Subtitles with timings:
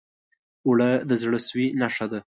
[0.67, 2.19] اوړه د زړه سوي نښه ده